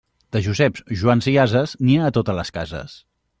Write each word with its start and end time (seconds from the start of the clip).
De 0.35 0.39
Joseps, 0.45 0.81
Joans 1.01 1.27
i 1.33 1.33
ases, 1.43 1.75
n'hi 1.85 1.99
ha 2.01 2.09
a 2.09 2.15
totes 2.17 2.41
les 2.41 2.53
cases. 2.59 2.99